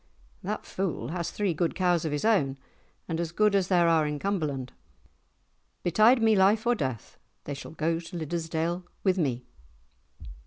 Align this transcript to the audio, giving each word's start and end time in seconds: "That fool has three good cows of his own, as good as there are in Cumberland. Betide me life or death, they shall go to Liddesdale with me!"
"That 0.41 0.65
fool 0.65 1.09
has 1.09 1.29
three 1.29 1.53
good 1.53 1.75
cows 1.75 2.05
of 2.05 2.11
his 2.11 2.25
own, 2.25 2.57
as 3.07 3.31
good 3.31 3.53
as 3.53 3.67
there 3.67 3.87
are 3.87 4.07
in 4.07 4.17
Cumberland. 4.17 4.73
Betide 5.83 6.23
me 6.23 6.35
life 6.35 6.65
or 6.65 6.73
death, 6.73 7.19
they 7.43 7.53
shall 7.53 7.73
go 7.73 7.99
to 7.99 8.17
Liddesdale 8.17 8.83
with 9.03 9.19
me!" 9.19 9.45